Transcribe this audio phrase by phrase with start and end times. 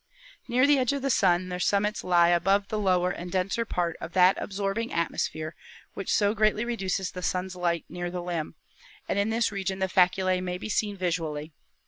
[0.47, 3.97] "Near the edge of the Sun their summits lie above the lower and denser part
[4.01, 5.53] of that absorbing atmosphere
[5.93, 8.55] which so greatly reduces the Sun's light near the limb,
[9.07, 11.53] and in this region the faculse may be seen visually.